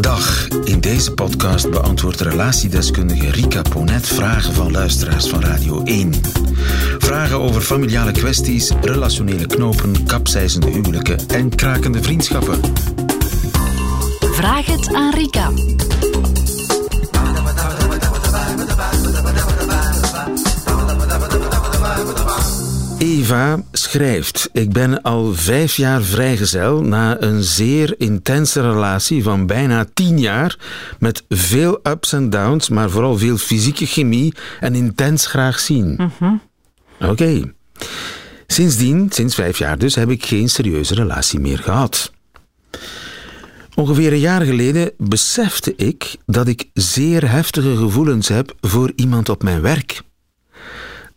[0.00, 0.48] Dag.
[0.64, 6.12] In deze podcast beantwoordt relatiedeskundige Rika Ponet vragen van luisteraars van Radio 1.
[6.98, 12.60] Vragen over familiale kwesties, relationele knopen, kapseizende huwelijken en krakende vriendschappen.
[14.20, 15.50] Vraag het aan Rika.
[23.26, 29.86] Eva schrijft: Ik ben al vijf jaar vrijgezel na een zeer intense relatie van bijna
[29.94, 30.58] tien jaar.
[30.98, 36.10] Met veel ups en downs, maar vooral veel fysieke chemie en intens graag zien.
[37.00, 37.52] Oké.
[38.46, 42.12] Sindsdien, sinds vijf jaar dus, heb ik geen serieuze relatie meer gehad.
[43.74, 49.42] Ongeveer een jaar geleden besefte ik dat ik zeer heftige gevoelens heb voor iemand op
[49.42, 50.04] mijn werk.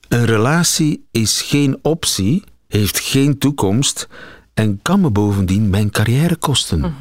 [0.10, 4.08] Een relatie is geen optie, heeft geen toekomst
[4.54, 6.96] en kan me bovendien mijn carrière kosten.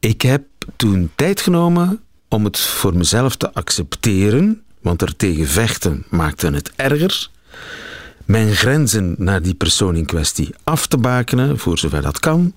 [0.00, 0.42] Ik heb
[0.76, 6.72] toen tijd genomen om het voor mezelf te accepteren, want er tegen vechten maakte het
[6.76, 7.28] erger.
[8.24, 12.54] Mijn grenzen naar die persoon in kwestie af te bakenen, voor zover dat kan.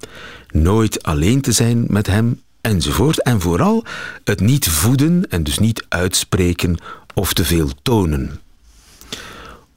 [0.52, 3.22] Nooit alleen te zijn met hem, enzovoort.
[3.22, 3.86] En vooral
[4.24, 6.78] het niet voeden en dus niet uitspreken
[7.14, 8.42] of te veel tonen.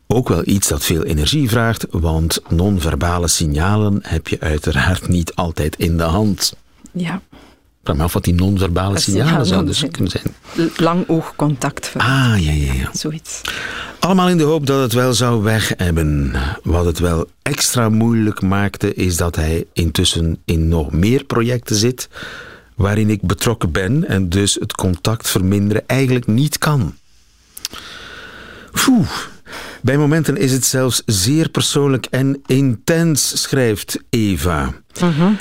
[0.07, 5.77] Ook wel iets dat veel energie vraagt, want non-verbale signalen heb je uiteraard niet altijd
[5.77, 6.57] in de hand.
[6.93, 7.39] Ja, Ik
[7.83, 10.35] vraag me af wat die non-verbale signalen zouden kunnen zijn.
[10.77, 11.93] Lang oogcontact.
[11.97, 12.91] Ah, ja, ja, ja.
[12.93, 13.41] Zoiets.
[13.99, 16.33] Allemaal in de hoop dat het wel zou weg hebben.
[16.63, 22.09] Wat het wel extra moeilijk maakte, is dat hij intussen in nog meer projecten zit
[22.75, 26.95] waarin ik betrokken ben en dus het contact verminderen eigenlijk niet kan.
[28.89, 29.09] Oeh.
[29.87, 34.73] Bij momenten is het zelfs zeer persoonlijk en intens, schrijft Eva.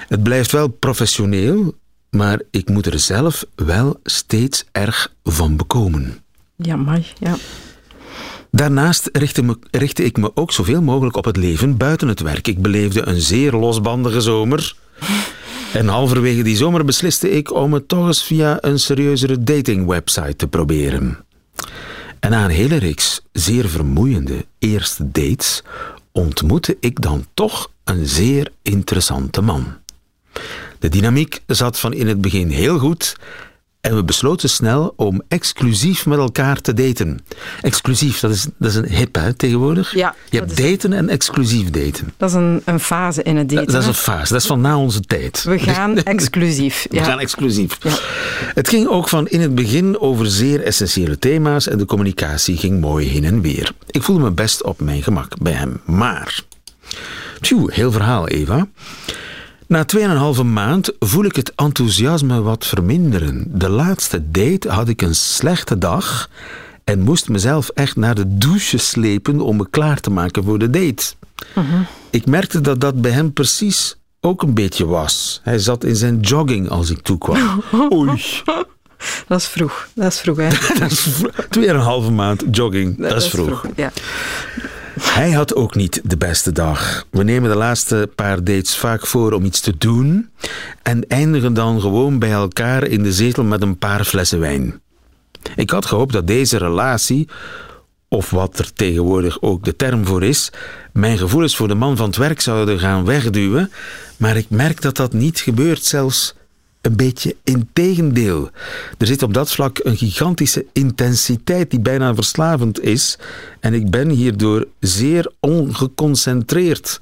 [0.07, 1.75] Het blijft wel professioneel,
[2.09, 6.17] maar ik moet er zelf wel steeds erg van bekomen.
[6.55, 7.35] Ja, maar ja.
[8.51, 12.47] Daarnaast richtte, me, richtte ik me ook zoveel mogelijk op het leven buiten het werk.
[12.47, 14.75] Ik beleefde een zeer losbandige zomer.
[15.73, 20.47] En halverwege die zomer besliste ik om het toch eens via een serieuzere datingwebsite te
[20.47, 21.25] proberen.
[22.25, 25.61] En na een hele reeks zeer vermoeiende eerste dates
[26.11, 29.77] ontmoette ik dan toch een zeer interessante man.
[30.79, 33.15] De dynamiek zat van in het begin heel goed
[33.85, 37.19] en we besloten snel om exclusief met elkaar te daten.
[37.61, 39.93] Exclusief, dat is, dat is een hip hè, tegenwoordig.
[39.93, 42.13] Ja, Je hebt is- daten en exclusief daten.
[42.17, 43.65] Dat is een, een fase in het daten.
[43.65, 45.43] Dat, dat is een fase, dat is van na onze tijd.
[45.43, 46.85] We gaan exclusief.
[46.89, 47.03] We Ja.
[47.03, 47.77] gaan exclusief.
[47.79, 47.91] Ja.
[48.53, 52.81] Het ging ook van in het begin over zeer essentiële thema's en de communicatie ging
[52.81, 53.71] mooi heen en weer.
[53.89, 55.81] Ik voelde me best op mijn gemak bij hem.
[55.85, 56.41] Maar,
[57.41, 58.67] tjoe, heel verhaal Eva.
[59.67, 59.85] Na
[60.37, 63.43] 2,5 maand voel ik het enthousiasme wat verminderen.
[63.47, 66.29] De laatste date had ik een slechte dag
[66.83, 70.69] en moest mezelf echt naar de douche slepen om me klaar te maken voor de
[70.69, 71.13] date.
[72.09, 75.39] Ik merkte dat dat bij hem precies ook een beetje was.
[75.43, 77.63] Hij zat in zijn jogging als ik toekwam.
[77.93, 78.23] Oei,
[79.27, 79.87] Dat is vroeg.
[79.95, 80.49] Dat is vroeg, hè.
[80.79, 82.97] dat is vro- tweeënhalve maand jogging.
[82.97, 83.65] Dat, is vroeg.
[83.75, 83.91] Ja.
[84.99, 87.07] Hij had ook niet de beste dag.
[87.11, 90.29] We nemen de laatste paar dates vaak voor om iets te doen
[90.81, 94.81] en eindigen dan gewoon bij elkaar in de zetel met een paar flessen wijn.
[95.55, 97.27] Ik had gehoopt dat deze relatie,
[98.07, 100.51] of wat er tegenwoordig ook de term voor is,
[100.93, 103.71] mijn gevoelens voor de man van het werk zouden gaan wegduwen,
[104.17, 106.35] maar ik merk dat dat niet gebeurt, zelfs
[106.85, 108.49] een beetje integendeel.
[108.97, 113.17] Er zit op dat vlak een gigantische intensiteit die bijna verslavend is
[113.59, 117.01] en ik ben hierdoor zeer ongeconcentreerd.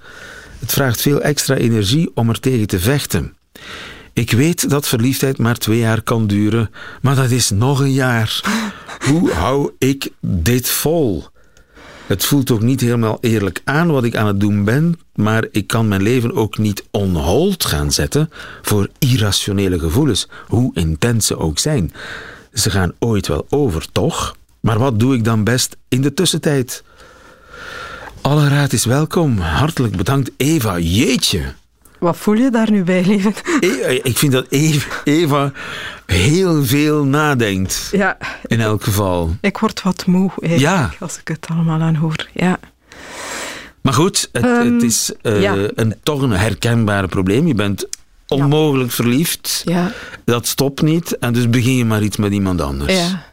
[0.60, 3.34] Het vraagt veel extra energie om er tegen te vechten.
[4.14, 8.42] Ik weet dat verliefdheid maar twee jaar kan duren, maar dat is nog een jaar.
[9.08, 11.26] Hoe hou ik dit vol?
[12.08, 15.68] Het voelt ook niet helemaal eerlijk aan wat ik aan het doen ben, maar ik
[15.68, 18.30] kan mijn leven ook niet on hold gaan zetten
[18.62, 21.94] voor irrationele gevoelens, hoe intens ze ook zijn.
[22.54, 24.36] Ze gaan ooit wel over, toch?
[24.60, 26.84] Maar wat doe ik dan best in de tussentijd?
[28.22, 29.38] Alle raad is welkom.
[29.38, 30.80] Hartelijk bedankt, Eva.
[30.80, 31.54] Jeetje.
[32.04, 33.34] Wat voel je daar nu bij, lieve?
[33.60, 34.46] E- Ik vind dat
[35.04, 35.52] Eva,
[36.06, 37.90] heel veel nadenkt.
[37.92, 39.36] Ja, In elk geval.
[39.42, 40.90] ik word wat moe Ja.
[41.00, 42.28] als ik het allemaal aan hoor.
[42.34, 42.60] Ja.
[43.82, 45.56] Maar goed, het, Ehm, het is eh, ja.
[45.76, 47.48] een, toch een herkenbaar probleem.
[47.48, 47.88] Je bent
[48.28, 49.62] onmogelijk verliefd.
[49.66, 49.92] Ja.
[50.26, 51.18] Dat stopt niet.
[51.18, 52.94] En dus begin je maar iets met iemand anders.
[52.94, 53.26] Ja.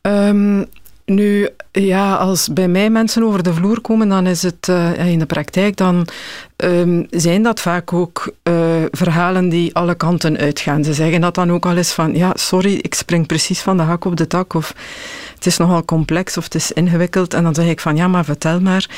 [0.00, 0.64] Ehm,
[1.08, 5.18] Nu, ja, als bij mij mensen over de vloer komen, dan is het uh, in
[5.18, 6.06] de praktijk, dan
[6.56, 8.54] um, zijn dat vaak ook uh,
[8.90, 10.84] verhalen die alle kanten uitgaan.
[10.84, 13.82] Ze zeggen dat dan ook al eens van, ja, sorry, ik spring precies van de
[13.82, 14.74] hak op de tak, of
[15.34, 17.34] het is nogal complex, of het is ingewikkeld.
[17.34, 18.88] En dan zeg ik van, ja, maar vertel maar.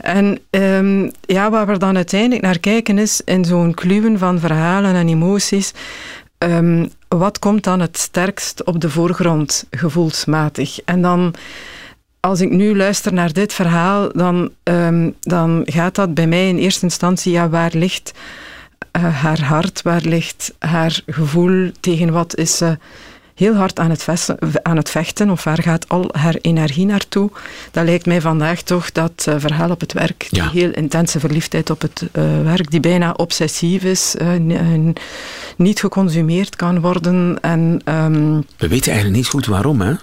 [0.00, 4.94] En um, ja, waar we dan uiteindelijk naar kijken is, in zo'n kluwen van verhalen
[4.94, 5.72] en emoties,
[6.38, 10.80] um, wat komt dan het sterkst op de voorgrond gevoelsmatig?
[10.84, 11.34] En dan,
[12.20, 16.58] als ik nu luister naar dit verhaal, dan, um, dan gaat dat bij mij in
[16.58, 18.12] eerste instantie, ja, waar ligt
[18.96, 22.78] uh, haar hart, waar ligt haar gevoel, tegen wat is ze
[23.40, 27.30] heel hard aan het, vesten, aan het vechten, of waar gaat al haar energie naartoe?
[27.70, 31.70] Dat lijkt mij vandaag toch dat uh, verhaal op het werk, die heel intense verliefdheid
[31.70, 34.92] op het uh, werk, die bijna obsessief is, uh,
[35.56, 37.38] niet geconsumeerd kan worden.
[37.40, 39.94] En, um, We weten eigenlijk niet goed waarom, hè?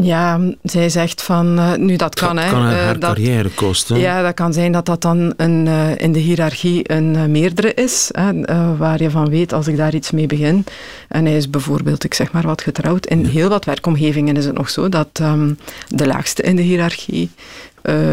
[0.00, 2.36] Ja, zij zegt van, uh, nu dat kan.
[2.36, 3.98] Dat hè, kan haar uh, dat, carrière kosten.
[3.98, 8.08] Ja, dat kan zijn dat dat dan een, uh, in de hiërarchie een meerdere is,
[8.12, 10.64] hè, waar je van weet als ik daar iets mee begin.
[11.08, 13.06] En hij is bijvoorbeeld, ik zeg maar wat, getrouwd.
[13.06, 15.58] In heel wat werkomgevingen is het nog zo dat um,
[15.88, 17.30] de laagste in de hiërarchie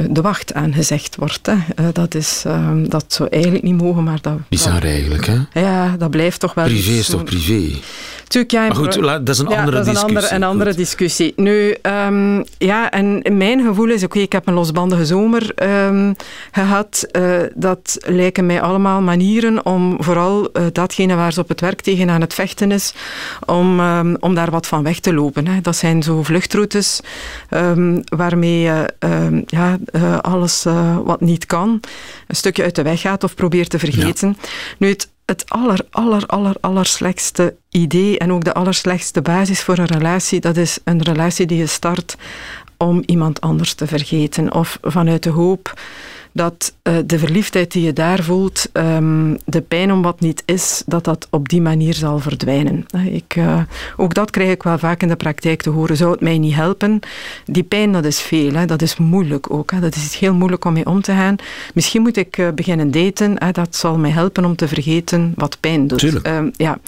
[0.10, 1.48] de wacht aangezegd wordt.
[1.48, 1.92] Hè.
[1.92, 4.38] Dat, is, uh, dat zou eigenlijk niet mogen, maar dat...
[4.50, 5.38] Bizar eigenlijk, hè?
[5.54, 6.66] Ja, dat blijft toch wel...
[6.66, 7.70] Privé is toch privé?
[8.28, 10.10] Tuurlijk, ja, maar goed, dat is een ja, andere dat is discussie.
[10.10, 11.34] Een andere, een andere discussie.
[11.36, 15.52] Nu, um, ja, en mijn gevoel is, oké, okay, ik heb een losbandige zomer
[15.86, 16.16] um,
[16.52, 17.08] gehad.
[17.12, 21.82] Uh, dat lijken mij allemaal manieren om vooral uh, datgene waar ze op het werk
[21.82, 22.94] tegen aan het vechten is,
[23.46, 25.48] om, um, om daar wat van weg te lopen.
[25.48, 25.62] Hè.
[25.62, 27.00] Dat zijn zo vluchtroutes
[28.06, 28.94] waarmee je
[29.46, 30.66] ja, uh, alles
[31.04, 31.82] wat niet kan,
[32.28, 34.36] een stukje uit de weg gaat of probeert te vergeten.
[34.42, 34.48] Ja.
[34.78, 39.78] Nu, het het aller, aller, aller, aller slechtste idee en ook de allerslechtste basis voor
[39.78, 42.18] een relatie, dat is een relatie die je start
[42.78, 45.74] om iemand anders te vergeten of vanuit de hoop
[46.38, 50.84] dat uh, de verliefdheid die je daar voelt, um, de pijn om wat niet is,
[50.86, 52.86] dat dat op die manier zal verdwijnen.
[53.12, 53.62] Ik, uh,
[53.98, 55.98] ook dat krijg ik wel vaak in de praktijk te horen.
[55.98, 57.00] Zou het mij niet helpen?
[57.46, 58.54] Die pijn, dat is veel.
[58.54, 58.66] Hè?
[58.66, 59.72] Dat is moeilijk ook.
[59.72, 59.80] Hè?
[59.80, 61.36] Dat is heel moeilijk om mee om te gaan.
[61.74, 63.44] Misschien moet ik uh, beginnen daten.
[63.44, 63.52] Hè?
[63.52, 66.00] Dat zal mij helpen om te vergeten wat pijn doet.
[66.00, 66.28] Tuurlijk.
[66.28, 66.80] Um, ja.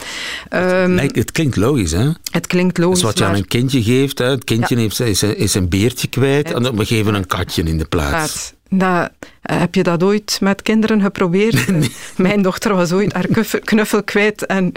[0.84, 2.10] Um, het, het, klinkt logisch, hè?
[2.32, 3.02] Het klinkt logisch.
[3.02, 3.34] Dat is wat je maar...
[3.34, 4.18] aan een kindje geeft.
[4.18, 4.26] Hè?
[4.26, 4.82] Het kindje Ja.
[4.82, 8.10] heeft, is, is een beertje kwijt Het- en we geven een katje in de plaats.
[8.10, 8.54] Plaats.
[8.70, 9.10] Dat,
[9.42, 11.66] eh, heb je dat ooit met kinderen geprobeerd?
[12.18, 14.72] Mijn dochter was ooit haar knuffel, knuffel kwijt en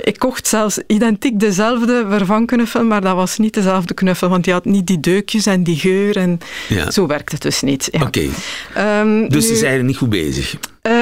[0.00, 4.64] ik kocht zelfs identiek dezelfde vervangknuffel, maar dat was niet dezelfde knuffel, want die had
[4.64, 6.90] niet die deukjes en die geur en Ja.
[6.90, 7.88] zo werkt het dus niet.
[7.92, 8.02] Ja.
[8.02, 8.28] Oké,
[8.74, 10.56] Ehm, dus nu- ze is eigenlijk niet goed bezig.
[10.82, 10.92] eh,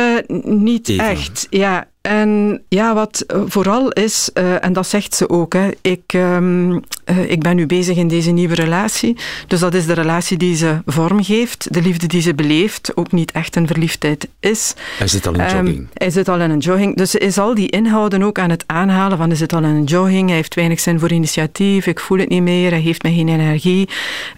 [0.44, 1.88] niet echt, ja.
[2.00, 7.30] En ja, wat vooral is, eh, en dat zegt ze ook, hè, ik, ehm, eh,
[7.30, 9.16] ik ben nu bezig in deze nieuwe relatie.
[9.46, 13.32] Dus dat is de relatie die ze vormgeeft, de liefde die ze beleeft, ook niet
[13.32, 14.74] echt een verliefdheid is.
[14.98, 15.88] Hij zit al in Ehm, jogging.
[15.94, 16.96] hij zit al in een jogging.
[16.96, 19.64] Dus ze is al die inhouden ook aan het aanhalen van hij zit al in
[19.74, 23.02] een jogging, hij heeft weinig zin voor initiatief, ik voel het niet meer, hij heeft
[23.02, 23.88] mij geen energie.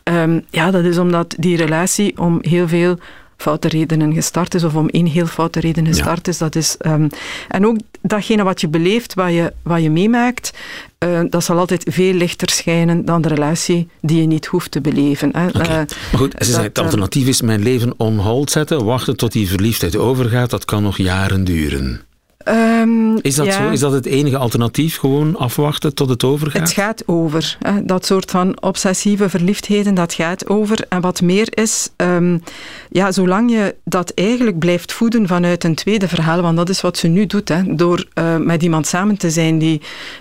[0.02, 2.98] Ehm, ja, dat is omdat die relatie om heel veel
[3.42, 6.38] foute redenen gestart is, of om één heel foute reden gestart is.
[6.38, 7.08] Dat is ehm,
[7.48, 10.52] en ook datgene wat je beleeft, wat je, wat je meemaakt,
[10.98, 14.80] eh, dat zal altijd veel lichter schijnen dan de relatie die je niet hoeft te
[14.80, 15.30] beleven.
[15.36, 15.46] Hè.
[15.46, 15.86] Eh, Maar
[16.16, 19.48] goed, ze zei, het eh, alternatief is mijn leven on hold zetten, wachten tot die
[19.48, 22.00] verliefdheid overgaat, dat kan nog jaren duren.
[22.44, 23.52] Ehm, Is dat ja.
[23.52, 23.70] zo?
[23.70, 24.96] Is dat het enige alternatief?
[24.98, 26.62] Gewoon afwachten tot het overgaat?
[26.62, 27.56] Het gaat over.
[27.60, 27.84] Hè.
[27.84, 30.84] Dat soort van obsessieve verliefdheden, dat gaat over.
[30.88, 32.42] En wat meer is, um,
[32.90, 36.98] ja, zolang je dat eigenlijk blijft voeden vanuit een tweede verhaal, want dat is wat
[36.98, 39.80] ze nu doet, hè, door uh, met iemand samen te zijn die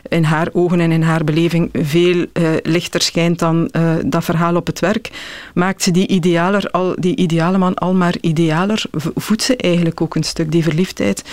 [0.10, 4.56] in haar ogen en in haar beleving veel uh, lichter schijnt dan uh, dat verhaal
[4.56, 5.10] op het werk,
[5.54, 8.84] maakt ze die, idealer al, die ideale man al maar idealer,
[9.16, 11.24] voedt ze eigenlijk ook een stuk, die verliefdheid.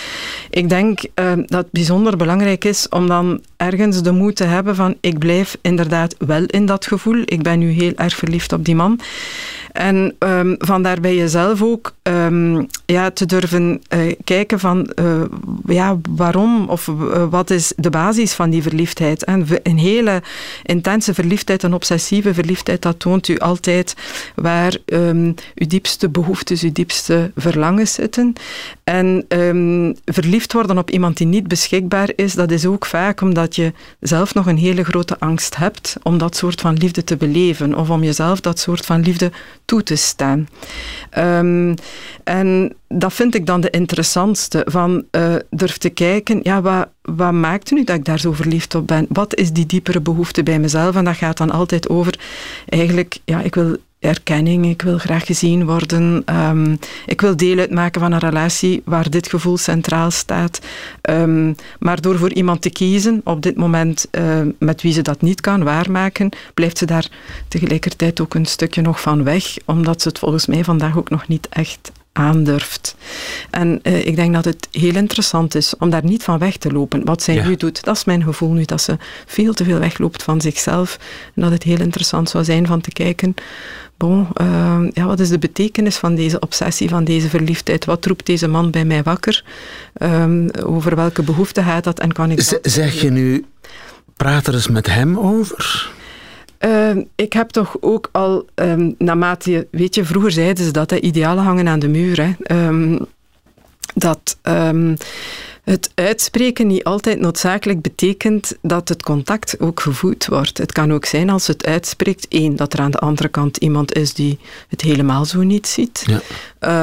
[0.49, 4.75] Ik denk uh, dat het bijzonder belangrijk is om dan ergens de moed te hebben
[4.75, 7.21] van ik blijf inderdaad wel in dat gevoel.
[7.25, 8.99] Ik ben nu heel erg verliefd op die man.
[9.71, 15.21] En um, vandaar bij jezelf ook um, ja, te durven uh, kijken van uh,
[15.65, 16.89] ja, waarom of
[17.29, 19.23] wat is de basis van die verliefdheid.
[19.23, 20.21] En een hele
[20.63, 23.95] intense verliefdheid, een obsessieve verliefdheid, dat toont u altijd
[24.35, 28.33] waar um, uw diepste behoeftes, uw diepste verlangens zitten.
[28.83, 29.25] En
[30.05, 33.73] verliefd worden worden op iemand die niet beschikbaar is, dat is ook vaak omdat je
[33.99, 37.89] zelf nog een hele grote angst hebt om dat soort van liefde te beleven of
[37.89, 39.31] om jezelf dat soort van liefde
[39.65, 40.47] toe te staan.
[41.17, 41.73] Um,
[42.23, 47.31] en dat vind ik dan de interessantste, van uh, durf te kijken, ja, wat, wat
[47.31, 49.05] maakt nu dat ik daar zo verliefd op ben?
[49.09, 50.95] Wat is die diepere behoefte bij mezelf?
[50.95, 52.19] En dat gaat dan altijd over,
[52.69, 58.01] eigenlijk, ja, ik wil erkenning, ik wil graag gezien worden, um, ik wil deel uitmaken
[58.01, 60.59] van een relatie waar dit gevoel centraal staat.
[61.09, 65.21] Um, maar door voor iemand te kiezen, op dit moment uh, met wie ze dat
[65.21, 67.09] niet kan waarmaken, blijft ze daar
[67.47, 71.27] tegelijkertijd ook een stukje nog van weg, omdat ze het volgens mij vandaag ook nog
[71.27, 72.95] niet echt aandurft.
[73.49, 76.71] En uh, ik denk dat het heel interessant is om daar niet van weg te
[76.71, 77.05] lopen.
[77.05, 77.47] Wat zij ja.
[77.47, 80.99] nu doet, dat is mijn gevoel nu, dat ze veel te veel wegloopt van zichzelf.
[81.35, 83.35] En dat het heel interessant zou zijn van te kijken,
[83.97, 87.85] bon, uh, ja, wat is de betekenis van deze obsessie, van deze verliefdheid?
[87.85, 89.43] Wat roept deze man bij mij wakker?
[90.01, 93.45] Um, over welke behoefte gaat dat en kan ik Z Zeg je nu,
[94.17, 95.97] praat er eens met hem over?
[96.65, 100.97] Uh, ik heb toch ook al, um, naarmate, weet je, vroeger zeiden ze dat, hè,
[100.99, 102.21] idealen hangen aan de muur.
[102.21, 102.99] Hè, um,
[103.93, 104.37] dat
[105.69, 110.57] het uitspreken niet altijd noodzakelijk betekent dat het contact ook gevoed wordt.
[110.57, 113.93] Het kan ook zijn als het uitspreekt, één, dat er aan de andere kant iemand
[113.95, 116.03] is die het helemaal zo niet ziet.
[116.05, 116.21] Ja.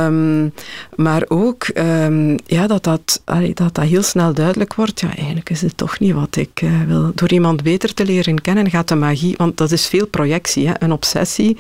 [0.07, 0.52] Um,
[0.95, 3.23] maar ook um, ja, dat, dat,
[3.55, 5.00] dat dat heel snel duidelijk wordt.
[5.00, 7.12] Ja, eigenlijk is het toch niet wat ik uh, wil.
[7.14, 10.69] Door iemand beter te leren kennen gaat de magie, want dat is veel projectie.
[10.69, 10.73] Hè?
[10.78, 11.57] Een obsessie,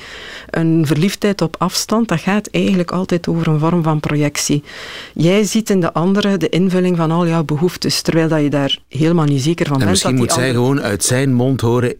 [0.50, 4.62] een verliefdheid op afstand, dat gaat eigenlijk altijd over een vorm van projectie.
[5.14, 8.78] Jij ziet in de andere de invulling van al jouw behoeftes, terwijl dat je daar
[8.88, 9.90] helemaal niet zeker van en bent.
[9.90, 11.94] Misschien moet zij gewoon uit zijn mond horen